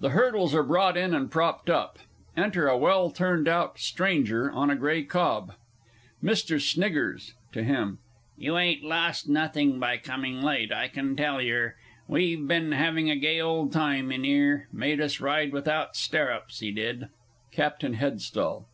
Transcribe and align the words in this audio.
[The 0.00 0.08
hurdles 0.08 0.54
are 0.54 0.62
brought 0.62 0.96
in 0.96 1.12
and 1.12 1.30
propped 1.30 1.68
up. 1.68 1.98
Enter 2.34 2.66
a 2.66 2.78
well 2.78 3.10
turned 3.10 3.46
out 3.46 3.78
STRANGER, 3.78 4.50
on 4.50 4.70
a 4.70 4.74
grey 4.74 5.02
cob. 5.02 5.52
MR. 6.24 6.58
SNIGGERS 6.58 7.34
(to 7.52 7.62
him). 7.62 7.98
You 8.38 8.56
ain't 8.56 8.82
lost 8.82 9.28
nothing 9.28 9.78
by 9.78 9.98
coming 9.98 10.40
late, 10.40 10.72
I 10.72 10.88
can 10.88 11.14
tell 11.14 11.42
yer. 11.42 11.74
We've 12.08 12.48
bin 12.48 12.72
having 12.72 13.10
a 13.10 13.16
gay 13.16 13.38
old 13.42 13.70
time 13.70 14.10
in 14.10 14.24
'ere 14.24 14.66
made 14.72 14.98
us 14.98 15.20
ride 15.20 15.52
without 15.52 15.94
sterrups, 15.94 16.60
he 16.60 16.72
did! 16.72 17.08
CAPTAIN 17.52 17.96
HEADSTALL. 17.96 18.66